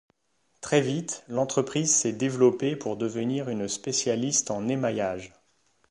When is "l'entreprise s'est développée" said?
1.27-2.75